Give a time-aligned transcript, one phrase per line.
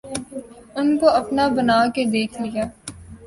[0.75, 2.63] ان کو اپنا بنا کے دیکھ لیا